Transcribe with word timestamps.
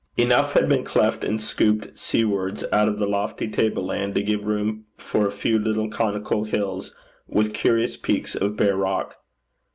Enough 0.17 0.53
had 0.53 0.67
been 0.67 0.83
cleft 0.83 1.23
and 1.23 1.39
scooped 1.39 1.95
seawards 1.99 2.63
out 2.73 2.87
of 2.89 2.97
the 2.97 3.05
lofty 3.05 3.47
table 3.47 3.85
land 3.85 4.15
to 4.15 4.23
give 4.23 4.47
room 4.47 4.85
for 4.97 5.27
a 5.27 5.31
few 5.31 5.59
little 5.59 5.91
conical 5.91 6.43
hills 6.43 6.95
with 7.27 7.53
curious 7.53 7.95
peaks 7.97 8.33
of 8.33 8.57
bare 8.57 8.75
rock. 8.77 9.17